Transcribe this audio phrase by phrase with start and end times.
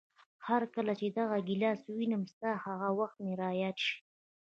[0.47, 3.95] هرکله چې دغه ګیلاس ووینم، ستا هغه وخت مې را یاد شي.